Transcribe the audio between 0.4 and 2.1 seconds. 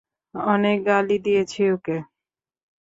অনেক গালি দিয়েছি ওকে।